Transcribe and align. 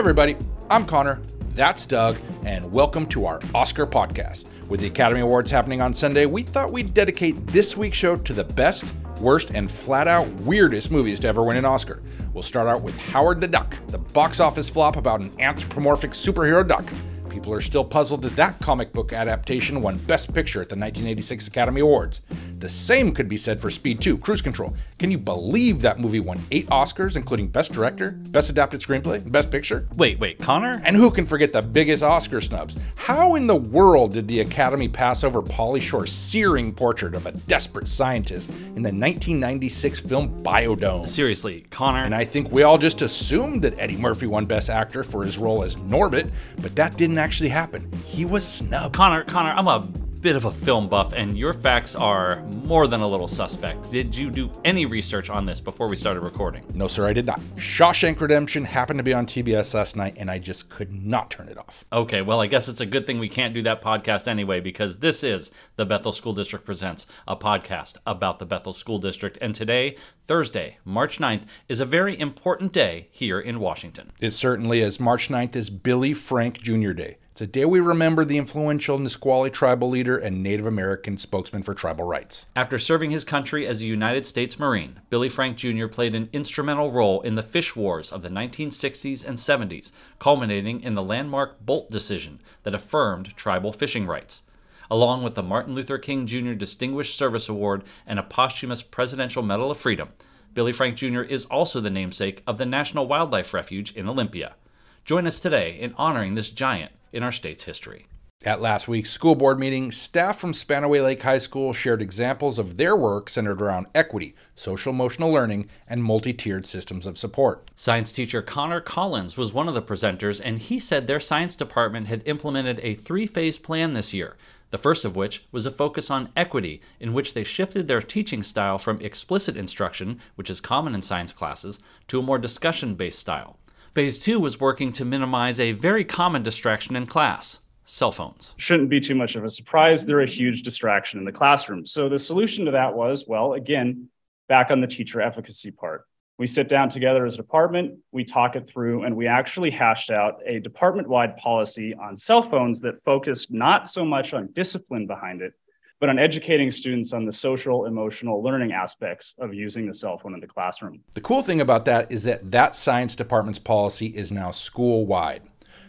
everybody. 0.00 0.34
I'm 0.70 0.86
Conor. 0.86 1.20
That's 1.54 1.84
Doug, 1.84 2.16
and 2.46 2.72
welcome 2.72 3.04
to 3.08 3.26
our 3.26 3.38
Oscar 3.54 3.86
podcast. 3.86 4.46
With 4.70 4.80
the 4.80 4.86
Academy 4.86 5.20
Awards 5.20 5.50
happening 5.50 5.82
on 5.82 5.92
Sunday, 5.92 6.24
we 6.24 6.42
thought 6.42 6.72
we'd 6.72 6.94
dedicate 6.94 7.46
this 7.48 7.76
week's 7.76 7.98
show 7.98 8.16
to 8.16 8.32
the 8.32 8.42
best, 8.42 8.94
worst, 9.20 9.50
and 9.50 9.70
flat 9.70 10.08
out 10.08 10.26
weirdest 10.36 10.90
movies 10.90 11.20
to 11.20 11.28
ever 11.28 11.42
win 11.42 11.58
an 11.58 11.66
Oscar. 11.66 12.02
We'll 12.32 12.42
start 12.42 12.66
out 12.66 12.80
with 12.80 12.96
Howard 12.96 13.42
the 13.42 13.48
Duck, 13.48 13.76
the 13.88 13.98
box 13.98 14.40
office 14.40 14.70
flop 14.70 14.96
about 14.96 15.20
an 15.20 15.38
anthropomorphic 15.38 16.12
superhero 16.12 16.66
duck. 16.66 16.86
People 17.28 17.52
are 17.52 17.60
still 17.60 17.84
puzzled 17.84 18.22
that 18.22 18.34
that 18.36 18.58
comic 18.60 18.94
book 18.94 19.12
adaptation 19.12 19.82
won 19.82 19.98
Best 19.98 20.32
Picture 20.32 20.62
at 20.62 20.70
the 20.70 20.76
1986 20.76 21.46
Academy 21.46 21.82
Awards. 21.82 22.22
The 22.60 22.68
same 22.68 23.12
could 23.12 23.26
be 23.26 23.38
said 23.38 23.58
for 23.58 23.70
Speed 23.70 24.02
2, 24.02 24.18
Cruise 24.18 24.42
Control. 24.42 24.74
Can 24.98 25.10
you 25.10 25.16
believe 25.16 25.80
that 25.80 25.98
movie 25.98 26.20
won 26.20 26.38
eight 26.50 26.66
Oscars, 26.66 27.16
including 27.16 27.48
Best 27.48 27.72
Director, 27.72 28.10
Best 28.10 28.50
Adapted 28.50 28.82
Screenplay, 28.82 29.14
and 29.14 29.32
Best 29.32 29.50
Picture? 29.50 29.88
Wait, 29.96 30.18
wait, 30.18 30.38
Conor? 30.38 30.82
And 30.84 30.94
who 30.94 31.10
can 31.10 31.24
forget 31.24 31.54
the 31.54 31.62
biggest 31.62 32.02
Oscar 32.02 32.42
snubs? 32.42 32.76
How 32.96 33.34
in 33.36 33.46
the 33.46 33.56
world 33.56 34.12
did 34.12 34.28
the 34.28 34.40
Academy 34.40 34.88
pass 34.88 35.24
over 35.24 35.40
Pauly 35.40 35.80
Shore's 35.80 36.12
searing 36.12 36.74
portrait 36.74 37.14
of 37.14 37.24
a 37.24 37.32
desperate 37.32 37.88
scientist 37.88 38.50
in 38.50 38.82
the 38.82 38.92
1996 38.92 40.00
film 40.00 40.42
Bio-Dome? 40.42 41.06
Seriously, 41.06 41.62
Conor. 41.70 42.04
And 42.04 42.14
I 42.14 42.26
think 42.26 42.52
we 42.52 42.62
all 42.62 42.76
just 42.76 43.00
assumed 43.00 43.62
that 43.62 43.78
Eddie 43.78 43.96
Murphy 43.96 44.26
won 44.26 44.44
Best 44.44 44.68
Actor 44.68 45.04
for 45.04 45.24
his 45.24 45.38
role 45.38 45.62
as 45.62 45.76
Norbit, 45.76 46.30
but 46.60 46.76
that 46.76 46.98
didn't 46.98 47.16
actually 47.16 47.48
happen. 47.48 47.90
He 48.04 48.26
was 48.26 48.46
snubbed. 48.46 48.94
Conor, 48.94 49.24
Conor, 49.24 49.52
I'm 49.52 49.66
a 49.66 49.88
bit 50.20 50.36
of 50.36 50.44
a 50.44 50.50
film 50.50 50.88
buff, 50.88 51.12
and 51.14 51.38
your 51.38 51.54
facts 51.54 51.94
are 51.94 52.42
more 52.64 52.86
than 52.86 53.00
a 53.00 53.06
little 53.06 53.28
suspect. 53.28 53.90
Did 53.90 54.14
you 54.14 54.30
do 54.30 54.50
any 54.64 54.84
research 54.84 55.30
on 55.30 55.46
this 55.46 55.60
before 55.60 55.88
we 55.88 55.96
started 55.96 56.20
recording? 56.20 56.64
No, 56.74 56.88
sir, 56.88 57.06
I 57.06 57.14
did 57.14 57.24
not. 57.24 57.40
Shawshank 57.56 58.20
Redemption 58.20 58.64
happened 58.64 58.98
to 58.98 59.02
be 59.02 59.14
on 59.14 59.24
TBS 59.24 59.72
last 59.72 59.96
night, 59.96 60.16
and 60.18 60.30
I 60.30 60.38
just 60.38 60.68
could 60.68 60.92
not 60.92 61.30
turn 61.30 61.48
it 61.48 61.56
off. 61.56 61.84
Okay, 61.92 62.20
well, 62.20 62.40
I 62.40 62.46
guess 62.48 62.68
it's 62.68 62.80
a 62.80 62.86
good 62.86 63.06
thing 63.06 63.18
we 63.18 63.28
can't 63.28 63.54
do 63.54 63.62
that 63.62 63.80
podcast 63.80 64.28
anyway, 64.28 64.60
because 64.60 64.98
this 64.98 65.24
is 65.24 65.50
the 65.76 65.86
Bethel 65.86 66.12
School 66.12 66.34
District 66.34 66.64
Presents, 66.66 67.06
a 67.26 67.36
podcast 67.36 67.96
about 68.06 68.38
the 68.38 68.46
Bethel 68.46 68.74
School 68.74 68.98
District. 68.98 69.38
And 69.40 69.54
today, 69.54 69.96
Thursday, 70.20 70.78
March 70.84 71.18
9th, 71.18 71.44
is 71.68 71.80
a 71.80 71.86
very 71.86 72.18
important 72.18 72.72
day 72.72 73.08
here 73.10 73.40
in 73.40 73.58
Washington. 73.58 74.12
It 74.20 74.32
certainly 74.32 74.80
is. 74.80 75.00
March 75.00 75.28
9th 75.28 75.56
is 75.56 75.70
Billy 75.70 76.12
Frank 76.12 76.58
Jr. 76.58 76.92
Day. 76.92 77.16
A 77.42 77.46
day 77.46 77.64
we 77.64 77.80
remember 77.80 78.22
the 78.22 78.36
influential 78.36 78.98
Nisqually 78.98 79.48
tribal 79.48 79.88
leader 79.88 80.18
and 80.18 80.42
Native 80.42 80.66
American 80.66 81.16
spokesman 81.16 81.62
for 81.62 81.72
tribal 81.72 82.04
rights. 82.04 82.44
After 82.54 82.78
serving 82.78 83.12
his 83.12 83.24
country 83.24 83.66
as 83.66 83.80
a 83.80 83.86
United 83.86 84.26
States 84.26 84.58
Marine, 84.58 85.00
Billy 85.08 85.30
Frank 85.30 85.56
Jr. 85.56 85.86
played 85.86 86.14
an 86.14 86.28
instrumental 86.34 86.92
role 86.92 87.22
in 87.22 87.36
the 87.36 87.42
fish 87.42 87.74
wars 87.74 88.12
of 88.12 88.20
the 88.20 88.28
1960s 88.28 89.24
and 89.26 89.38
70s, 89.38 89.90
culminating 90.18 90.82
in 90.82 90.94
the 90.94 91.02
landmark 91.02 91.64
Boldt 91.64 91.88
decision 91.88 92.42
that 92.64 92.74
affirmed 92.74 93.34
tribal 93.36 93.72
fishing 93.72 94.06
rights. 94.06 94.42
Along 94.90 95.22
with 95.22 95.34
the 95.34 95.42
Martin 95.42 95.74
Luther 95.74 95.96
King 95.96 96.26
Jr. 96.26 96.52
Distinguished 96.52 97.16
Service 97.16 97.48
Award 97.48 97.84
and 98.06 98.18
a 98.18 98.22
posthumous 98.22 98.82
Presidential 98.82 99.42
Medal 99.42 99.70
of 99.70 99.78
Freedom, 99.78 100.10
Billy 100.52 100.72
Frank 100.72 100.96
Jr. 100.96 101.22
is 101.22 101.46
also 101.46 101.80
the 101.80 101.88
namesake 101.88 102.42
of 102.46 102.58
the 102.58 102.66
National 102.66 103.06
Wildlife 103.06 103.54
Refuge 103.54 103.92
in 103.96 104.10
Olympia. 104.10 104.56
Join 105.04 105.26
us 105.26 105.40
today 105.40 105.78
in 105.78 105.94
honoring 105.96 106.34
this 106.34 106.50
giant 106.50 106.92
in 107.12 107.22
our 107.22 107.32
state's 107.32 107.64
history. 107.64 108.06
At 108.42 108.62
last 108.62 108.88
week's 108.88 109.10
school 109.10 109.34
board 109.34 109.60
meeting, 109.60 109.92
staff 109.92 110.38
from 110.38 110.54
Spanaway 110.54 111.02
Lake 111.02 111.20
High 111.20 111.36
School 111.36 111.74
shared 111.74 112.00
examples 112.00 112.58
of 112.58 112.78
their 112.78 112.96
work 112.96 113.28
centered 113.28 113.60
around 113.60 113.88
equity, 113.94 114.34
social 114.54 114.94
emotional 114.94 115.30
learning, 115.30 115.68
and 115.86 116.02
multi 116.02 116.32
tiered 116.32 116.64
systems 116.64 117.04
of 117.04 117.18
support. 117.18 117.70
Science 117.76 118.12
teacher 118.12 118.40
Connor 118.40 118.80
Collins 118.80 119.36
was 119.36 119.52
one 119.52 119.68
of 119.68 119.74
the 119.74 119.82
presenters, 119.82 120.40
and 120.42 120.58
he 120.58 120.78
said 120.78 121.06
their 121.06 121.20
science 121.20 121.54
department 121.54 122.06
had 122.06 122.22
implemented 122.24 122.80
a 122.82 122.94
three 122.94 123.26
phase 123.26 123.58
plan 123.58 123.92
this 123.92 124.14
year. 124.14 124.38
The 124.70 124.78
first 124.78 125.04
of 125.04 125.16
which 125.16 125.44
was 125.52 125.66
a 125.66 125.70
focus 125.70 126.10
on 126.10 126.30
equity, 126.34 126.80
in 126.98 127.12
which 127.12 127.34
they 127.34 127.44
shifted 127.44 127.88
their 127.88 128.00
teaching 128.00 128.42
style 128.42 128.78
from 128.78 129.00
explicit 129.02 129.56
instruction, 129.56 130.18
which 130.36 130.48
is 130.48 130.60
common 130.60 130.94
in 130.94 131.02
science 131.02 131.34
classes, 131.34 131.78
to 132.08 132.20
a 132.20 132.22
more 132.22 132.38
discussion 132.38 132.94
based 132.94 133.18
style. 133.18 133.58
Phase 133.92 134.20
two 134.20 134.38
was 134.38 134.60
working 134.60 134.92
to 134.92 135.04
minimize 135.04 135.58
a 135.58 135.72
very 135.72 136.04
common 136.04 136.44
distraction 136.44 136.94
in 136.94 137.06
class 137.06 137.58
cell 137.84 138.12
phones. 138.12 138.54
Shouldn't 138.56 138.88
be 138.88 139.00
too 139.00 139.16
much 139.16 139.34
of 139.34 139.42
a 139.42 139.48
surprise. 139.48 140.06
They're 140.06 140.20
a 140.20 140.26
huge 140.26 140.62
distraction 140.62 141.18
in 141.18 141.24
the 141.24 141.32
classroom. 141.32 141.84
So 141.84 142.08
the 142.08 142.18
solution 142.18 142.66
to 142.66 142.70
that 142.70 142.94
was 142.94 143.24
well, 143.26 143.54
again, 143.54 144.08
back 144.48 144.70
on 144.70 144.80
the 144.80 144.86
teacher 144.86 145.20
efficacy 145.20 145.72
part. 145.72 146.04
We 146.38 146.46
sit 146.46 146.68
down 146.68 146.88
together 146.88 147.26
as 147.26 147.34
a 147.34 147.38
department, 147.38 147.98
we 148.12 148.24
talk 148.24 148.54
it 148.54 148.66
through, 148.68 149.02
and 149.02 149.16
we 149.16 149.26
actually 149.26 149.72
hashed 149.72 150.10
out 150.10 150.40
a 150.46 150.60
department 150.60 151.08
wide 151.08 151.36
policy 151.36 151.92
on 151.92 152.16
cell 152.16 152.42
phones 152.42 152.80
that 152.82 153.02
focused 153.02 153.52
not 153.52 153.88
so 153.88 154.04
much 154.04 154.32
on 154.34 154.52
discipline 154.52 155.08
behind 155.08 155.42
it, 155.42 155.52
but 156.00 156.08
on 156.08 156.18
educating 156.18 156.70
students 156.70 157.12
on 157.12 157.26
the 157.26 157.32
social, 157.32 157.84
emotional 157.84 158.42
learning 158.42 158.72
aspects 158.72 159.34
of 159.38 159.54
using 159.54 159.86
the 159.86 159.94
cell 159.94 160.18
phone 160.18 160.34
in 160.34 160.40
the 160.40 160.46
classroom. 160.46 161.00
The 161.12 161.20
cool 161.20 161.42
thing 161.42 161.60
about 161.60 161.84
that 161.84 162.10
is 162.10 162.24
that 162.24 162.50
that 162.50 162.74
science 162.74 163.14
department's 163.14 163.58
policy 163.58 164.06
is 164.06 164.32
now 164.32 164.50
school 164.50 165.06
wide. 165.06 165.42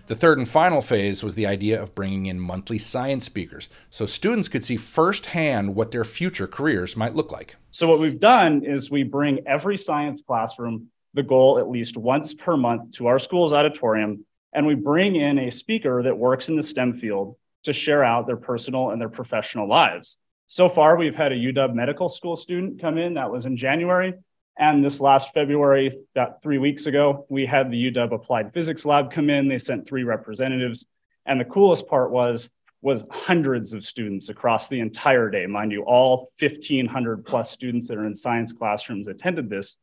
The 0.07 0.15
third 0.15 0.37
and 0.37 0.47
final 0.47 0.81
phase 0.81 1.23
was 1.23 1.35
the 1.35 1.47
idea 1.47 1.81
of 1.81 1.95
bringing 1.95 2.25
in 2.25 2.39
monthly 2.39 2.77
science 2.77 3.25
speakers 3.25 3.69
so 3.89 4.05
students 4.05 4.49
could 4.49 4.63
see 4.63 4.75
firsthand 4.75 5.75
what 5.75 5.91
their 5.91 6.03
future 6.03 6.47
careers 6.47 6.97
might 6.97 7.15
look 7.15 7.31
like. 7.31 7.55
So, 7.71 7.87
what 7.87 7.99
we've 7.99 8.19
done 8.19 8.65
is 8.65 8.91
we 8.91 9.03
bring 9.03 9.47
every 9.47 9.77
science 9.77 10.21
classroom 10.21 10.87
the 11.13 11.23
goal 11.23 11.59
at 11.59 11.69
least 11.69 11.97
once 11.97 12.33
per 12.33 12.57
month 12.57 12.91
to 12.97 13.07
our 13.07 13.19
school's 13.19 13.53
auditorium, 13.53 14.25
and 14.53 14.65
we 14.65 14.75
bring 14.75 15.15
in 15.15 15.39
a 15.39 15.49
speaker 15.49 16.03
that 16.03 16.17
works 16.17 16.49
in 16.49 16.55
the 16.55 16.63
STEM 16.63 16.93
field 16.93 17.35
to 17.63 17.73
share 17.73 18.03
out 18.03 18.27
their 18.27 18.37
personal 18.37 18.91
and 18.91 19.01
their 19.01 19.09
professional 19.09 19.67
lives. 19.67 20.17
So 20.47 20.67
far, 20.67 20.97
we've 20.97 21.15
had 21.15 21.31
a 21.31 21.35
UW 21.35 21.73
medical 21.73 22.09
school 22.09 22.35
student 22.35 22.81
come 22.81 22.97
in, 22.97 23.13
that 23.13 23.31
was 23.31 23.45
in 23.45 23.55
January. 23.55 24.13
And 24.57 24.83
this 24.83 24.99
last 24.99 25.33
February, 25.33 25.91
about 26.13 26.41
three 26.41 26.57
weeks 26.57 26.85
ago, 26.85 27.25
we 27.29 27.45
had 27.45 27.71
the 27.71 27.91
UW 27.91 28.13
Applied 28.13 28.53
Physics 28.53 28.85
Lab 28.85 29.11
come 29.11 29.29
in. 29.29 29.47
They 29.47 29.57
sent 29.57 29.87
three 29.87 30.03
representatives. 30.03 30.85
And 31.25 31.39
the 31.39 31.45
coolest 31.45 31.87
part 31.87 32.11
was, 32.11 32.49
was 32.81 33.05
hundreds 33.11 33.73
of 33.73 33.83
students 33.83 34.29
across 34.29 34.67
the 34.67 34.79
entire 34.79 35.29
day. 35.29 35.45
Mind 35.45 35.71
you, 35.71 35.83
all 35.83 36.29
1,500 36.39 37.25
plus 37.25 37.51
students 37.51 37.87
that 37.87 37.97
are 37.97 38.05
in 38.05 38.15
science 38.15 38.53
classrooms 38.53 39.07
attended 39.07 39.49
this 39.49 39.77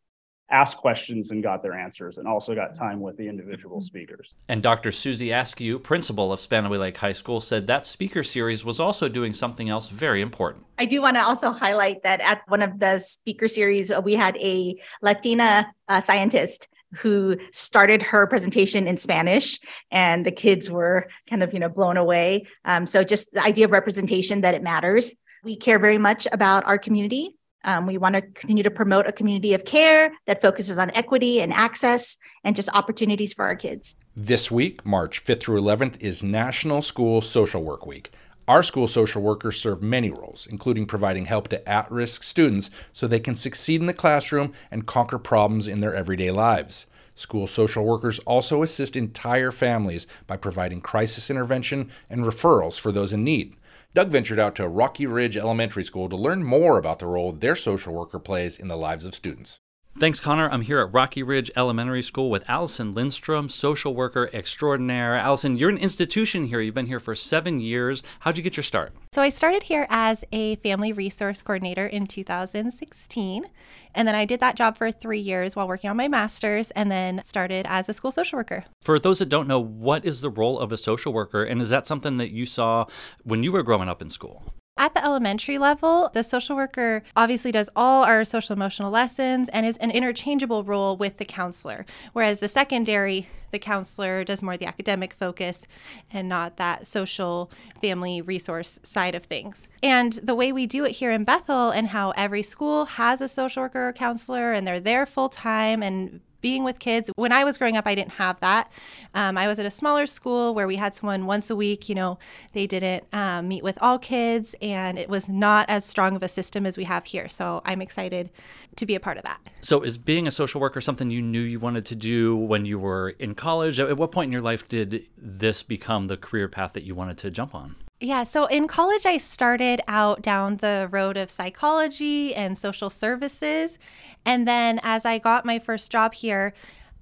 asked 0.50 0.78
questions 0.78 1.30
and 1.30 1.42
got 1.42 1.62
their 1.62 1.74
answers, 1.74 2.18
and 2.18 2.26
also 2.26 2.54
got 2.54 2.74
time 2.74 3.00
with 3.00 3.16
the 3.16 3.28
individual 3.28 3.80
speakers. 3.80 4.34
And 4.48 4.62
Dr. 4.62 4.90
Susie 4.92 5.30
Askew, 5.30 5.78
principal 5.78 6.32
of 6.32 6.40
Spanaway 6.40 6.78
Lake 6.78 6.96
High 6.96 7.12
School, 7.12 7.40
said 7.40 7.66
that 7.66 7.86
speaker 7.86 8.22
series 8.22 8.64
was 8.64 8.80
also 8.80 9.08
doing 9.08 9.34
something 9.34 9.68
else 9.68 9.88
very 9.88 10.22
important. 10.22 10.64
I 10.78 10.86
do 10.86 11.02
want 11.02 11.16
to 11.16 11.22
also 11.22 11.52
highlight 11.52 12.02
that 12.02 12.20
at 12.20 12.42
one 12.48 12.62
of 12.62 12.78
the 12.78 12.98
speaker 12.98 13.48
series, 13.48 13.92
we 14.02 14.14
had 14.14 14.36
a 14.38 14.74
Latina 15.02 15.72
uh, 15.88 16.00
scientist 16.00 16.68
who 16.94 17.36
started 17.52 18.02
her 18.02 18.26
presentation 18.26 18.86
in 18.86 18.96
Spanish, 18.96 19.60
and 19.90 20.24
the 20.24 20.32
kids 20.32 20.70
were 20.70 21.08
kind 21.28 21.42
of 21.42 21.52
you 21.52 21.60
know 21.60 21.68
blown 21.68 21.96
away. 21.96 22.46
Um, 22.64 22.86
so 22.86 23.04
just 23.04 23.32
the 23.32 23.42
idea 23.42 23.66
of 23.66 23.70
representation 23.70 24.40
that 24.40 24.54
it 24.54 24.62
matters. 24.62 25.14
We 25.44 25.56
care 25.56 25.78
very 25.78 25.98
much 25.98 26.26
about 26.32 26.64
our 26.66 26.78
community 26.78 27.37
um, 27.64 27.86
we 27.86 27.98
want 27.98 28.14
to 28.14 28.22
continue 28.22 28.62
to 28.62 28.70
promote 28.70 29.06
a 29.06 29.12
community 29.12 29.54
of 29.54 29.64
care 29.64 30.12
that 30.26 30.40
focuses 30.40 30.78
on 30.78 30.90
equity 30.94 31.40
and 31.40 31.52
access 31.52 32.16
and 32.44 32.56
just 32.56 32.74
opportunities 32.74 33.32
for 33.32 33.44
our 33.44 33.56
kids. 33.56 33.96
This 34.16 34.50
week, 34.50 34.86
March 34.86 35.24
5th 35.24 35.40
through 35.40 35.60
11th, 35.60 36.00
is 36.00 36.22
National 36.22 36.82
School 36.82 37.20
Social 37.20 37.62
Work 37.62 37.86
Week. 37.86 38.10
Our 38.46 38.62
school 38.62 38.88
social 38.88 39.20
workers 39.20 39.60
serve 39.60 39.82
many 39.82 40.10
roles, 40.10 40.46
including 40.50 40.86
providing 40.86 41.26
help 41.26 41.48
to 41.48 41.68
at 41.68 41.90
risk 41.90 42.22
students 42.22 42.70
so 42.94 43.06
they 43.06 43.20
can 43.20 43.36
succeed 43.36 43.82
in 43.82 43.86
the 43.86 43.92
classroom 43.92 44.54
and 44.70 44.86
conquer 44.86 45.18
problems 45.18 45.68
in 45.68 45.80
their 45.80 45.94
everyday 45.94 46.30
lives. 46.30 46.86
School 47.14 47.46
social 47.46 47.84
workers 47.84 48.20
also 48.20 48.62
assist 48.62 48.96
entire 48.96 49.50
families 49.50 50.06
by 50.26 50.38
providing 50.38 50.80
crisis 50.80 51.28
intervention 51.28 51.90
and 52.08 52.24
referrals 52.24 52.80
for 52.80 52.90
those 52.90 53.12
in 53.12 53.22
need. 53.22 53.54
Doug 53.94 54.10
ventured 54.10 54.38
out 54.38 54.54
to 54.56 54.68
Rocky 54.68 55.06
Ridge 55.06 55.36
Elementary 55.36 55.82
School 55.82 56.10
to 56.10 56.16
learn 56.16 56.44
more 56.44 56.78
about 56.78 56.98
the 56.98 57.06
role 57.06 57.32
their 57.32 57.56
social 57.56 57.94
worker 57.94 58.18
plays 58.18 58.58
in 58.58 58.68
the 58.68 58.76
lives 58.76 59.06
of 59.06 59.14
students. 59.14 59.60
Thanks, 59.98 60.20
Conor. 60.20 60.48
I'm 60.52 60.60
here 60.60 60.78
at 60.78 60.94
Rocky 60.94 61.24
Ridge 61.24 61.50
Elementary 61.56 62.04
School 62.04 62.30
with 62.30 62.48
Allison 62.48 62.92
Lindstrom, 62.92 63.48
social 63.48 63.96
worker 63.96 64.30
extraordinaire. 64.32 65.16
Allison, 65.16 65.56
you're 65.56 65.70
an 65.70 65.76
institution 65.76 66.46
here. 66.46 66.60
You've 66.60 66.76
been 66.76 66.86
here 66.86 67.00
for 67.00 67.16
seven 67.16 67.58
years. 67.58 68.04
How'd 68.20 68.36
you 68.36 68.44
get 68.44 68.56
your 68.56 68.62
start? 68.62 68.92
So, 69.12 69.22
I 69.22 69.28
started 69.28 69.64
here 69.64 69.88
as 69.90 70.24
a 70.30 70.54
family 70.56 70.92
resource 70.92 71.42
coordinator 71.42 71.84
in 71.84 72.06
2016. 72.06 73.46
And 73.92 74.06
then 74.06 74.14
I 74.14 74.24
did 74.24 74.38
that 74.38 74.54
job 74.54 74.76
for 74.76 74.92
three 74.92 75.18
years 75.18 75.56
while 75.56 75.66
working 75.66 75.90
on 75.90 75.96
my 75.96 76.06
master's 76.06 76.70
and 76.70 76.92
then 76.92 77.20
started 77.24 77.66
as 77.68 77.88
a 77.88 77.92
school 77.92 78.12
social 78.12 78.36
worker. 78.36 78.66
For 78.82 79.00
those 79.00 79.18
that 79.18 79.28
don't 79.28 79.48
know, 79.48 79.58
what 79.58 80.04
is 80.04 80.20
the 80.20 80.30
role 80.30 80.60
of 80.60 80.70
a 80.70 80.78
social 80.78 81.12
worker? 81.12 81.42
And 81.42 81.60
is 81.60 81.70
that 81.70 81.88
something 81.88 82.18
that 82.18 82.30
you 82.30 82.46
saw 82.46 82.86
when 83.24 83.42
you 83.42 83.50
were 83.50 83.64
growing 83.64 83.88
up 83.88 84.00
in 84.00 84.10
school? 84.10 84.54
At 84.78 84.94
the 84.94 85.04
elementary 85.04 85.58
level, 85.58 86.08
the 86.14 86.22
social 86.22 86.54
worker 86.54 87.02
obviously 87.16 87.50
does 87.50 87.68
all 87.74 88.04
our 88.04 88.24
social 88.24 88.52
emotional 88.52 88.92
lessons 88.92 89.48
and 89.48 89.66
is 89.66 89.76
an 89.78 89.90
interchangeable 89.90 90.62
role 90.62 90.96
with 90.96 91.16
the 91.16 91.24
counselor. 91.24 91.84
Whereas 92.12 92.38
the 92.38 92.46
secondary, 92.46 93.26
the 93.50 93.58
counselor 93.58 94.22
does 94.22 94.40
more 94.40 94.56
the 94.56 94.66
academic 94.66 95.14
focus 95.14 95.66
and 96.12 96.28
not 96.28 96.58
that 96.58 96.86
social 96.86 97.50
family 97.80 98.20
resource 98.20 98.78
side 98.84 99.16
of 99.16 99.24
things. 99.24 99.66
And 99.82 100.12
the 100.12 100.36
way 100.36 100.52
we 100.52 100.66
do 100.66 100.84
it 100.84 100.92
here 100.92 101.10
in 101.10 101.24
Bethel 101.24 101.70
and 101.70 101.88
how 101.88 102.12
every 102.12 102.44
school 102.44 102.84
has 102.84 103.20
a 103.20 103.26
social 103.26 103.64
worker 103.64 103.88
or 103.88 103.92
counselor 103.92 104.52
and 104.52 104.64
they're 104.64 104.78
there 104.78 105.06
full 105.06 105.28
time 105.28 105.82
and 105.82 106.20
being 106.40 106.64
with 106.64 106.78
kids. 106.78 107.10
When 107.16 107.32
I 107.32 107.44
was 107.44 107.58
growing 107.58 107.76
up, 107.76 107.86
I 107.86 107.94
didn't 107.94 108.12
have 108.12 108.38
that. 108.40 108.70
Um, 109.14 109.36
I 109.36 109.46
was 109.46 109.58
at 109.58 109.66
a 109.66 109.70
smaller 109.70 110.06
school 110.06 110.54
where 110.54 110.66
we 110.66 110.76
had 110.76 110.94
someone 110.94 111.26
once 111.26 111.50
a 111.50 111.56
week. 111.56 111.88
You 111.88 111.94
know, 111.94 112.18
they 112.52 112.66
didn't 112.66 113.04
um, 113.12 113.48
meet 113.48 113.62
with 113.64 113.78
all 113.80 113.98
kids, 113.98 114.54
and 114.60 114.98
it 114.98 115.08
was 115.08 115.28
not 115.28 115.68
as 115.68 115.84
strong 115.84 116.16
of 116.16 116.22
a 116.22 116.28
system 116.28 116.66
as 116.66 116.76
we 116.76 116.84
have 116.84 117.06
here. 117.06 117.28
So 117.28 117.62
I'm 117.64 117.80
excited 117.80 118.30
to 118.76 118.86
be 118.86 118.94
a 118.94 119.00
part 119.00 119.16
of 119.16 119.24
that. 119.24 119.40
So, 119.60 119.82
is 119.82 119.98
being 119.98 120.26
a 120.26 120.30
social 120.30 120.60
worker 120.60 120.80
something 120.80 121.10
you 121.10 121.22
knew 121.22 121.40
you 121.40 121.58
wanted 121.58 121.84
to 121.86 121.96
do 121.96 122.36
when 122.36 122.64
you 122.64 122.78
were 122.78 123.10
in 123.10 123.34
college? 123.34 123.80
At 123.80 123.96
what 123.96 124.12
point 124.12 124.28
in 124.28 124.32
your 124.32 124.42
life 124.42 124.68
did 124.68 125.06
this 125.16 125.62
become 125.62 126.06
the 126.06 126.16
career 126.16 126.48
path 126.48 126.72
that 126.74 126.84
you 126.84 126.94
wanted 126.94 127.18
to 127.18 127.30
jump 127.30 127.54
on? 127.54 127.76
Yeah, 128.00 128.22
so 128.22 128.46
in 128.46 128.68
college, 128.68 129.06
I 129.06 129.16
started 129.16 129.80
out 129.88 130.22
down 130.22 130.58
the 130.58 130.88
road 130.90 131.16
of 131.16 131.30
psychology 131.30 132.32
and 132.32 132.56
social 132.56 132.90
services. 132.90 133.76
And 134.24 134.46
then 134.46 134.78
as 134.84 135.04
I 135.04 135.18
got 135.18 135.44
my 135.44 135.58
first 135.58 135.90
job 135.90 136.14
here, 136.14 136.54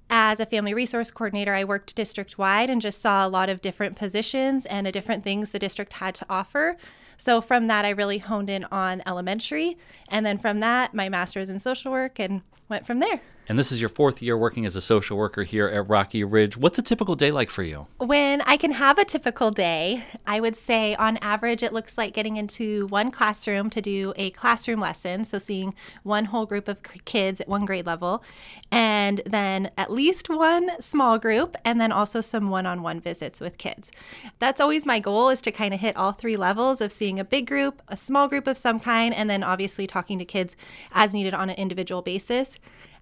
as 0.09 0.39
a 0.39 0.45
family 0.45 0.73
resource 0.73 1.11
coordinator, 1.11 1.53
I 1.53 1.65
worked 1.65 1.95
district 1.95 2.39
wide 2.39 2.71
and 2.71 2.81
just 2.81 2.99
saw 2.99 3.27
a 3.27 3.29
lot 3.29 3.49
of 3.49 3.61
different 3.61 3.95
positions 3.95 4.65
and 4.65 4.87
a 4.87 4.91
different 4.91 5.23
things 5.23 5.51
the 5.51 5.59
district 5.59 5.93
had 5.93 6.15
to 6.15 6.25
offer. 6.29 6.77
So 7.17 7.41
from 7.41 7.67
that, 7.67 7.83
I 7.83 7.89
really 7.89 8.19
honed 8.19 8.49
in 8.49 8.65
on 8.65 9.01
elementary. 9.05 9.77
And 10.07 10.25
then 10.25 10.37
from 10.37 10.59
that, 10.61 10.93
my 10.93 11.09
master's 11.09 11.49
in 11.49 11.59
social 11.59 11.91
work 11.91 12.19
and 12.19 12.41
went 12.69 12.85
from 12.85 12.99
there. 12.99 13.21
And 13.49 13.57
this 13.57 13.71
is 13.71 13.79
your 13.79 13.87
fourth 13.87 14.21
year 14.21 14.37
working 14.37 14.65
as 14.65 14.75
a 14.75 14.81
social 14.81 15.15
worker 15.15 15.43
here 15.43 15.69
at 15.69 15.87
Rocky 15.87 16.21
Ridge. 16.25 16.57
What's 16.57 16.77
a 16.79 16.81
typical 16.81 17.15
day 17.15 17.31
like 17.31 17.49
for 17.49 17.63
you? 17.63 17.87
When 17.97 18.41
I 18.41 18.57
can 18.57 18.71
have 18.71 18.97
a 18.97 19.05
typical 19.05 19.51
day, 19.51 20.03
I 20.25 20.41
would 20.41 20.57
say 20.57 20.95
on 20.95 21.15
average 21.21 21.63
it 21.63 21.71
looks 21.71 21.97
like 21.97 22.13
getting 22.13 22.35
into 22.35 22.87
one 22.87 23.09
classroom 23.09 23.69
to 23.69 23.81
do 23.81 24.11
a 24.17 24.31
classroom 24.31 24.81
lesson. 24.81 25.23
So 25.23 25.39
seeing 25.39 25.73
one 26.03 26.25
whole 26.25 26.45
group 26.45 26.67
of 26.67 26.83
kids 27.05 27.39
at 27.39 27.47
one 27.47 27.63
grade 27.63 27.85
level, 27.85 28.21
and 28.69 29.21
then 29.25 29.71
at 29.77 29.93
least 29.93 30.29
one 30.29 30.69
small 30.81 31.17
group, 31.17 31.55
and 31.63 31.79
then 31.79 31.93
also 31.93 32.19
some 32.19 32.49
one 32.49 32.65
on 32.65 32.81
one 32.81 32.99
visits 32.99 33.39
with 33.39 33.57
kids. 33.57 33.91
That's 34.39 34.59
always 34.59 34.85
my 34.85 34.99
goal 34.99 35.29
is 35.29 35.39
to 35.43 35.53
kind 35.53 35.73
of 35.73 35.79
hit 35.79 35.95
all 35.95 36.11
three 36.11 36.35
levels 36.35 36.81
of 36.81 36.91
seeing 36.91 37.06
a 37.15 37.23
big 37.23 37.47
group, 37.47 37.81
a 37.87 37.95
small 37.95 38.27
group 38.27 38.47
of 38.47 38.57
some 38.57 38.79
kind, 38.79 39.13
and 39.13 39.29
then 39.29 39.43
obviously 39.43 39.87
talking 39.87 40.19
to 40.19 40.25
kids 40.25 40.55
as 40.91 41.13
needed 41.13 41.33
on 41.33 41.49
an 41.49 41.55
individual 41.55 42.01
basis. 42.01 42.57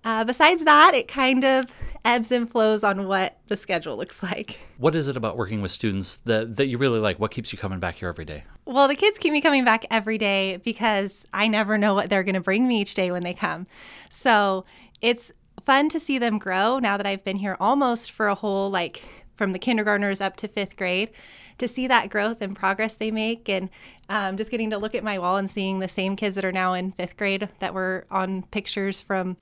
Uh, 0.06 0.24
besides 0.24 0.64
that, 0.64 0.94
it 0.94 1.08
kind 1.08 1.44
of 1.44 1.66
ebbs 2.06 2.32
and 2.32 2.48
flows 2.48 2.84
on 2.84 3.08
what 3.08 3.40
the 3.48 3.56
schedule 3.56 3.98
looks 3.98 4.22
like. 4.22 4.60
What 4.78 4.94
is 4.94 5.08
it 5.08 5.18
about 5.18 5.36
working 5.36 5.64
with 5.64 5.72
students 5.72 6.18
that, 6.18 6.58
that 6.58 6.68
you 6.68 6.78
really 6.78 7.00
like? 7.00 7.20
What 7.20 7.32
keeps 7.32 7.52
you 7.52 7.58
coming 7.58 7.80
back 7.80 7.96
here 7.96 8.08
every 8.08 8.26
day? 8.26 8.44
Well, 8.66 8.88
the 8.88 8.96
kids 8.96 9.18
keep 9.18 9.34
me 9.34 9.42
coming 9.42 9.66
back 9.66 9.84
every 9.90 10.20
day 10.20 10.58
because 10.64 11.28
I 11.34 11.48
never 11.48 11.80
know 11.80 11.96
what 11.96 12.12
they're 12.12 12.24
going 12.24 12.36
to 12.36 12.42
bring 12.42 12.68
me 12.68 12.82
each 12.82 12.94
day 12.94 13.10
when 13.10 13.24
they 13.24 13.34
come. 13.34 13.66
So 14.12 14.66
it's 15.02 15.32
fun 15.66 15.90
to 15.90 16.00
see 16.00 16.20
them 16.20 16.38
grow 16.38 16.78
now 16.78 16.98
that 16.98 17.08
I've 17.08 17.24
been 17.24 17.38
here 17.38 17.58
almost 17.60 18.12
for 18.12 18.28
a 18.28 18.36
whole, 18.36 18.70
like 18.70 19.04
from 19.36 19.52
the 19.52 19.60
kindergartners 19.60 20.22
up 20.22 20.36
to 20.38 20.48
fifth 20.48 20.78
grade 20.78 21.10
to 21.58 21.68
see 21.68 21.88
that 21.88 22.10
growth 22.10 22.42
and 22.42 22.56
progress 22.56 22.94
they 22.94 23.12
make. 23.12 23.48
And 23.50 23.70
um, 24.10 24.38
just 24.38 24.52
getting 24.52 24.70
to 24.72 24.78
look 24.78 24.96
at 24.96 25.04
my 25.04 25.20
wall 25.20 25.38
and 25.38 25.50
seeing 25.50 25.80
the 25.80 25.88
same 25.88 26.16
kids 26.16 26.36
that 26.36 26.46
are 26.46 26.52
now 26.52 26.74
in 26.74 26.92
fifth 26.92 27.18
grade 27.18 27.50
that 27.60 27.74
were 27.74 28.06
on 28.12 28.44
pictures 28.44 29.02
from 29.02 29.38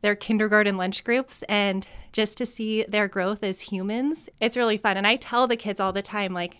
their 0.00 0.14
kindergarten 0.14 0.76
lunch 0.76 1.04
groups 1.04 1.42
and 1.48 1.86
just 2.12 2.38
to 2.38 2.46
see 2.46 2.84
their 2.84 3.08
growth 3.08 3.42
as 3.42 3.62
humans 3.62 4.28
it's 4.40 4.56
really 4.56 4.76
fun. 4.76 4.96
And 4.96 5.06
i 5.06 5.16
tell 5.16 5.46
the 5.46 5.56
kids 5.56 5.80
all 5.80 5.92
the 5.92 6.02
time 6.02 6.32
like 6.32 6.56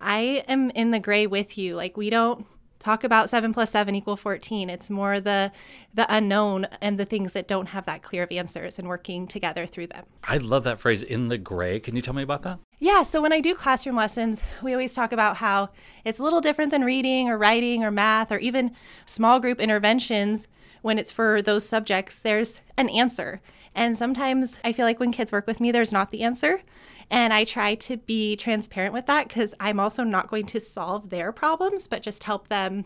i 0.00 0.44
am 0.48 0.70
in 0.70 0.90
the 0.90 0.98
gray 0.98 1.26
with 1.26 1.56
you. 1.56 1.76
Like 1.76 1.96
we 1.96 2.10
don't 2.10 2.46
talk 2.80 3.04
about 3.04 3.30
7 3.30 3.52
plus 3.52 3.70
7 3.70 3.94
equal 3.94 4.16
14 4.16 4.68
it's 4.68 4.90
more 4.90 5.20
the 5.20 5.52
the 5.94 6.06
unknown 6.12 6.66
and 6.80 6.98
the 6.98 7.04
things 7.04 7.32
that 7.32 7.46
don't 7.46 7.66
have 7.66 7.86
that 7.86 8.02
clear 8.02 8.24
of 8.24 8.32
answers 8.32 8.78
and 8.78 8.88
working 8.88 9.26
together 9.26 9.66
through 9.66 9.86
them. 9.86 10.04
I 10.24 10.38
love 10.38 10.64
that 10.64 10.80
phrase 10.80 11.02
in 11.02 11.28
the 11.28 11.38
gray. 11.38 11.78
Can 11.78 11.94
you 11.94 12.02
tell 12.02 12.14
me 12.14 12.22
about 12.22 12.42
that? 12.42 12.58
Yeah 12.78 13.02
so 13.02 13.20
when 13.20 13.32
i 13.32 13.40
do 13.40 13.54
classroom 13.54 13.96
lessons 13.96 14.42
we 14.62 14.72
always 14.72 14.94
talk 14.94 15.12
about 15.12 15.36
how 15.36 15.68
it's 16.04 16.18
a 16.18 16.22
little 16.24 16.40
different 16.40 16.70
than 16.70 16.82
reading 16.82 17.28
or 17.28 17.38
writing 17.38 17.84
or 17.84 17.90
math 17.90 18.32
or 18.32 18.38
even 18.38 18.72
small 19.06 19.38
group 19.38 19.60
interventions. 19.60 20.48
When 20.82 20.98
it's 20.98 21.12
for 21.12 21.42
those 21.42 21.68
subjects 21.68 22.18
there's 22.18 22.60
an 22.78 22.88
answer 22.88 23.42
and 23.74 23.96
sometimes 23.96 24.58
i 24.64 24.72
feel 24.72 24.86
like 24.86 25.00
when 25.00 25.12
kids 25.12 25.32
work 25.32 25.46
with 25.46 25.60
me 25.60 25.70
there's 25.70 25.92
not 25.92 26.10
the 26.10 26.22
answer 26.22 26.62
and 27.10 27.32
I 27.32 27.44
try 27.44 27.74
to 27.74 27.96
be 27.96 28.36
transparent 28.36 28.94
with 28.94 29.06
that 29.06 29.28
because 29.28 29.54
I'm 29.58 29.80
also 29.80 30.04
not 30.04 30.28
going 30.28 30.46
to 30.46 30.60
solve 30.60 31.10
their 31.10 31.32
problems, 31.32 31.88
but 31.88 32.02
just 32.02 32.24
help 32.24 32.48
them 32.48 32.84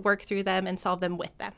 work 0.00 0.22
through 0.22 0.42
them 0.42 0.66
and 0.66 0.78
solve 0.78 1.00
them 1.00 1.16
with 1.16 1.36
them. 1.38 1.54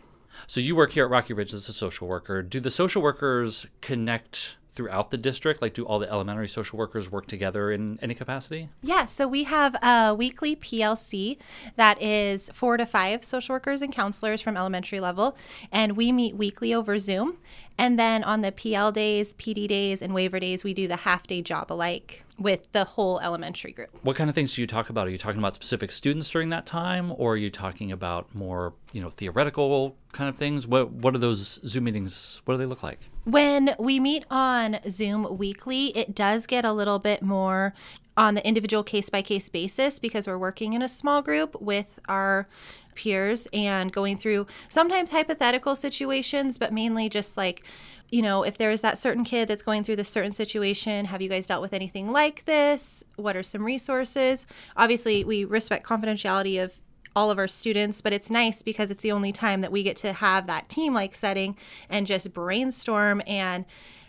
So 0.47 0.61
you 0.61 0.77
work 0.77 0.93
here 0.93 1.05
at 1.05 1.11
Rocky 1.11 1.33
Ridge 1.33 1.53
as 1.53 1.69
a 1.69 1.73
social 1.73 2.09
worker. 2.09 2.43
Do 2.43 2.61
the 2.61 2.71
social 2.71 3.03
workers 3.03 3.67
connect 3.81 4.57
throughout 4.75 5.11
the 5.11 5.17
district? 5.17 5.63
Like, 5.63 5.75
do 5.75 5.85
all 5.85 5.99
the 5.99 6.11
elementary 6.11 6.49
social 6.49 6.79
workers 6.79 7.11
work 7.11 7.27
together 7.27 7.71
in 7.71 7.99
any 8.03 8.15
capacity? 8.15 8.69
Yeah, 8.83 9.07
so 9.07 9.29
we 9.29 9.45
have 9.45 9.77
a 9.83 10.15
weekly 10.15 10.57
PLC 10.57 11.39
that 11.77 12.01
is 12.03 12.51
four 12.53 12.77
to 12.77 12.87
five 12.87 13.25
social 13.25 13.55
workers 13.55 13.83
and 13.83 13.93
counselors 13.93 14.43
from 14.43 14.57
elementary 14.57 15.01
level, 15.01 15.37
and 15.71 15.97
we 15.97 16.13
meet 16.13 16.37
weekly 16.37 16.75
over 16.75 16.99
Zoom. 16.99 17.39
And 17.77 17.99
then 17.99 18.23
on 18.23 18.41
the 18.41 18.53
PL 18.53 18.93
days, 18.93 19.35
PD 19.35 19.67
days, 19.67 20.01
and 20.01 20.15
waiver 20.15 20.39
days, 20.39 20.63
we 20.65 20.75
do 20.75 20.87
the 20.87 20.97
half 20.97 21.27
day 21.27 21.43
job 21.43 21.73
alike 21.73 22.25
with 22.39 22.71
the 22.73 22.85
whole 22.85 23.21
elementary 23.21 23.73
group. 23.73 23.91
What 24.03 24.17
kind 24.17 24.29
of 24.29 24.35
things 24.35 24.55
do 24.55 24.61
you 24.61 24.67
talk 24.67 24.91
about? 24.91 25.07
Are 25.07 25.11
you 25.11 25.19
talking 25.19 25.39
about 25.39 25.55
specific 25.55 25.91
students 25.91 26.29
during 26.29 26.51
that 26.51 26.67
time, 26.67 27.13
or 27.17 27.35
are 27.35 27.37
you 27.37 27.51
talking 27.51 27.93
about 27.93 28.35
more, 28.35 28.75
you 28.93 29.01
know, 29.01 29.11
theoretical 29.11 29.97
kind 30.13 30.29
of 30.29 30.37
things? 30.37 30.67
What 30.67 30.91
What 30.91 31.15
are 31.15 31.19
those 31.19 31.61
Zoom 31.67 31.85
meetings? 31.85 32.43
What 32.45 32.55
do 32.55 32.59
they 32.59 32.67
look 32.67 32.83
like? 32.83 33.01
When 33.25 33.75
we 33.79 34.01
meet 34.01 34.25
on 34.31 34.79
Zoom 34.89 35.39
weekly, 35.39 35.97
it 35.97 36.15
does 36.15 36.47
get 36.47 36.65
a 36.65 36.73
little 36.73 36.99
bit 36.99 37.23
more 37.23 37.75
on 38.17 38.35
the 38.35 38.47
individual 38.47 38.85
case 38.85 39.11
by 39.11 39.23
case 39.23 39.49
basis 39.49 39.99
because 39.99 40.27
we're 40.27 40.39
working 40.39 40.73
in 40.73 40.83
a 40.83 40.89
small 40.89 41.23
group 41.23 41.61
with 41.61 41.99
our 42.09 42.49
peers 42.95 43.49
and 43.53 43.93
going 43.93 44.17
through 44.17 44.47
sometimes 44.69 45.11
hypothetical 45.11 45.75
situations, 45.75 46.59
but 46.59 46.73
mainly 46.73 47.09
just 47.09 47.37
like, 47.37 47.65
you 48.11 48.23
know, 48.23 48.45
if 48.45 48.57
there 48.57 48.71
is 48.71 48.81
that 48.83 48.99
certain 48.99 49.25
kid 49.25 49.49
that's 49.49 49.63
going 49.63 49.83
through 49.83 49.97
this 49.97 50.09
certain 50.09 50.31
situation, 50.31 51.07
have 51.07 51.21
you 51.21 51.29
guys 51.29 51.47
dealt 51.47 51.63
with 51.63 51.73
anything 51.73 52.13
like 52.13 52.45
this? 52.45 53.03
What 53.17 53.37
are 53.37 53.43
some 53.43 53.65
resources? 53.65 54.47
Obviously, 54.77 55.25
we 55.25 55.45
respect 55.45 55.85
confidentiality 55.87 56.63
of 56.63 56.79
all 57.17 57.31
of 57.31 57.39
our 57.39 57.49
students, 57.49 58.01
but 58.01 58.13
it's 58.13 58.31
nice 58.31 58.63
because 58.63 58.91
it's 58.91 59.03
the 59.03 59.13
only 59.13 59.33
time 59.33 59.61
that 59.61 59.73
we 59.73 59.83
get 59.83 59.97
to 59.97 60.13
have 60.13 60.47
that 60.47 60.69
team 60.69 60.93
like 60.95 61.15
setting 61.15 61.57
and 61.89 62.07
just 62.07 62.35
brainstorm 62.35 63.23
and 63.27 63.65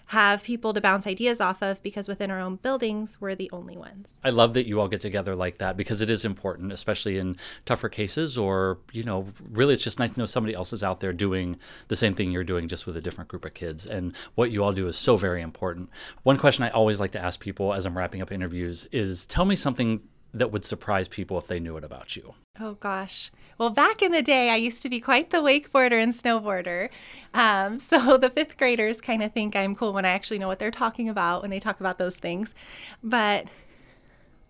have 0.08 0.44
people 0.44 0.74
to 0.74 0.82
bounce 0.82 1.08
ideas 1.08 1.42
off 1.42 1.62
of 1.62 1.82
because 1.82 2.08
within 2.08 2.30
our 2.30 2.40
own 2.40 2.58
buildings, 2.58 3.20
we're 3.20 3.36
the 3.36 3.50
only 3.52 3.76
ones. 3.76 4.12
I 4.24 4.30
love 4.30 4.54
that 4.54 4.68
you 4.68 4.80
all 4.80 4.88
get 4.88 5.02
together 5.02 5.36
like 5.36 5.58
that 5.58 5.78
because 5.78 6.02
it 6.02 6.10
is 6.10 6.26
important, 6.26 6.72
especially 6.72 7.18
in 7.18 7.38
tougher 7.66 7.90
cases, 7.90 8.38
or, 8.38 8.80
you 8.92 9.04
know, 9.04 9.28
really 9.52 9.74
it's 9.74 9.84
just 9.84 10.00
nice 10.00 10.12
to 10.12 10.20
know 10.20 10.26
somebody 10.26 10.54
else 10.54 10.74
is 10.74 10.84
out 10.84 11.00
there 11.00 11.14
doing 11.14 11.58
the 11.88 11.96
same 11.96 12.14
thing 12.14 12.32
you're 12.32 12.44
doing 12.44 12.68
just 12.68 12.86
with 12.86 12.98
a 12.98 13.02
different 13.02 13.30
group 13.30 13.46
of 13.46 13.54
kids. 13.54 13.86
And 13.86 14.16
what 14.36 14.52
you 14.52 14.64
all 14.64 14.74
do 14.74 14.88
is 14.88 14.98
so 14.98 15.18
very 15.18 15.42
important. 15.42 15.90
One 16.24 16.38
question 16.38 16.64
I 16.64 16.70
always 16.70 17.00
like 17.00 17.12
to 17.12 17.22
ask 17.22 17.40
people 17.40 17.74
as 17.74 17.86
I'm 17.86 17.98
wrapping 17.98 18.22
up 18.22 18.32
interviews 18.32 18.88
is 18.92 19.26
tell 19.26 19.46
me 19.46 19.56
something 19.56 20.08
that 20.36 20.52
would 20.52 20.66
surprise 20.66 21.08
people 21.08 21.38
if 21.38 21.48
they 21.48 21.62
knew 21.62 21.78
it 21.78 21.84
about 21.84 22.16
you? 22.16 22.34
Oh, 22.60 22.74
gosh. 22.74 23.32
Well, 23.58 23.70
back 23.70 24.02
in 24.02 24.12
the 24.12 24.22
day, 24.22 24.50
I 24.50 24.58
used 24.58 24.82
to 24.82 24.90
be 24.90 25.00
quite 25.00 25.30
the 25.30 25.38
wakeboarder 25.38 26.02
and 26.02 26.12
snowboarder. 26.12 26.90
Um, 27.34 27.80
so 27.90 28.18
the 28.18 28.30
fifth 28.30 28.58
graders 28.58 29.00
kind 29.00 29.24
of 29.24 29.34
think 29.34 29.56
I'm 29.56 29.76
cool 29.76 29.94
when 29.94 30.06
I 30.06 30.10
actually 30.10 30.40
know 30.40 30.48
what 30.48 30.60
they're 30.60 30.72
talking 30.72 31.08
about 31.08 31.42
when 31.42 31.52
they 31.52 31.60
talk 31.60 31.80
about 31.80 31.98
those 31.98 32.18
things. 32.18 32.54
But 33.02 33.48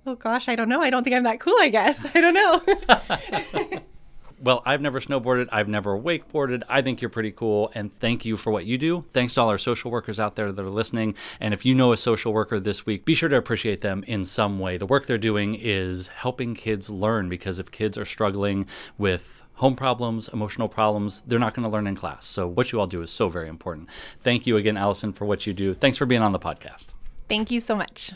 oh 0.08 0.16
gosh, 0.16 0.50
I 0.50 0.56
don't 0.56 0.70
know. 0.70 0.82
I 0.82 0.90
don't 0.90 1.04
think 1.04 1.16
I'm 1.16 1.24
that 1.24 1.40
cool, 1.40 1.58
I 1.60 1.70
guess. 1.70 2.06
I 2.16 2.22
don't 2.22 2.34
know. 2.34 3.82
well, 4.42 4.62
I've 4.66 4.82
never 4.82 5.00
snowboarded. 5.00 5.48
I've 5.52 5.68
never 5.68 5.98
wakeboarded. 5.98 6.64
I 6.70 6.82
think 6.82 7.02
you're 7.02 7.10
pretty 7.10 7.32
cool. 7.32 7.72
And 7.74 7.94
thank 7.94 8.26
you 8.26 8.38
for 8.38 8.52
what 8.52 8.66
you 8.66 8.78
do. 8.78 9.06
Thanks 9.10 9.34
to 9.36 9.42
all 9.42 9.50
our 9.50 9.58
social 9.58 9.92
workers 9.92 10.20
out 10.20 10.36
there 10.36 10.52
that 10.52 10.62
are 10.62 10.70
listening. 10.70 11.16
And 11.40 11.54
if 11.54 11.66
you 11.66 11.74
know 11.74 11.92
a 11.92 11.98
social 11.98 12.34
worker 12.34 12.60
this 12.60 12.86
week, 12.86 13.06
be 13.06 13.16
sure 13.16 13.30
to 13.30 13.38
appreciate 13.38 13.82
them 13.82 14.04
in 14.08 14.26
some 14.26 14.60
way. 14.60 14.78
The 14.78 14.86
work 14.86 15.06
they're 15.06 15.18
doing 15.18 15.56
is 15.56 16.10
helping 16.10 16.56
kids 16.56 16.90
learn 16.90 17.30
because 17.30 17.60
if 17.60 17.72
kids 17.72 17.98
are 17.98 18.06
struggling 18.06 18.68
with 18.98 19.44
home 19.56 19.76
problems, 19.76 20.28
emotional 20.30 20.68
problems, 20.68 21.22
they're 21.26 21.40
not 21.40 21.54
going 21.54 21.66
to 21.66 21.72
learn 21.72 21.88
in 21.88 21.96
class. 21.96 22.26
So, 22.26 22.48
what 22.48 22.72
you 22.72 22.80
all 22.80 22.88
do 22.88 23.02
is 23.02 23.10
so 23.10 23.30
very 23.30 23.48
important. 23.48 23.90
Thank 24.20 24.46
you 24.46 24.58
again, 24.58 24.78
Allison, 24.78 25.14
for 25.14 25.26
what 25.26 25.48
you 25.48 25.54
do. 25.54 25.74
Thanks 25.74 25.98
for 25.98 26.06
being 26.06 26.22
on 26.22 26.34
the 26.34 26.40
podcast. 26.40 26.90
Thank 27.30 27.52
you 27.52 27.60
so 27.62 27.76
much. 27.76 28.12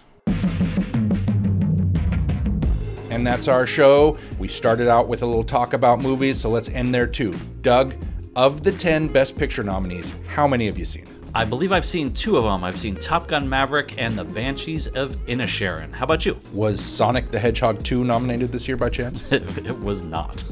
And 3.10 3.25
that's 3.25 3.48
our 3.48 3.66
show. 3.66 4.18
We 4.38 4.48
started 4.48 4.88
out 4.88 5.08
with 5.08 5.22
a 5.22 5.25
little 5.25 5.44
talk 5.44 5.74
about 5.74 6.00
movies, 6.00 6.39
so 6.39 6.50
let's 6.50 6.70
end 6.70 6.94
there 6.94 7.08
too. 7.08 7.36
Doug, 7.62 7.96
of 8.36 8.63
the 8.63 8.72
10 8.72 9.08
Best 9.10 9.38
Picture 9.38 9.63
nominees, 9.63 10.13
how 10.28 10.48
many 10.48 10.66
have 10.68 10.78
you 10.78 10.86
seen? 10.86 11.06
I 11.36 11.46
believe 11.46 11.72
I've 11.72 11.86
seen 11.86 12.13
two 12.13 12.38
of 12.38 12.44
them. 12.44 12.63
I've 12.63 12.80
seen 12.80 12.96
Top 12.96 13.28
Gun 13.28 13.48
Maverick 13.48 13.96
and 14.00 14.18
The 14.18 14.24
Banshees 14.24 14.88
of 14.88 15.16
Inisherin. 15.28 15.94
How 15.94 16.06
about 16.06 16.25
you? 16.25 16.39
Was 16.54 16.80
Sonic 16.84 17.32
the 17.32 17.39
Hedgehog 17.39 17.84
2 17.84 18.04
nominated 18.04 18.51
this 18.51 18.68
year 18.68 18.78
by 18.78 18.89
chance? 18.89 19.24
it 19.32 19.80
was 19.80 20.01
not. 20.01 20.44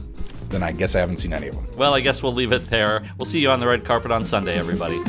then 0.50 0.62
I 0.64 0.72
guess 0.72 0.96
I 0.96 1.00
haven't 1.00 1.18
seen 1.18 1.34
any 1.34 1.48
of 1.48 1.56
them. 1.56 1.68
Well, 1.78 1.94
I 1.94 2.02
guess 2.02 2.22
we'll 2.22 2.34
leave 2.34 2.52
it 2.52 2.70
there. 2.70 3.04
We'll 3.18 3.26
see 3.26 3.40
you 3.40 3.50
on 3.50 3.60
the 3.60 3.68
red 3.68 3.86
carpet 3.86 4.12
on 4.12 4.26
Sunday, 4.26 4.58
everybody. 4.58 5.02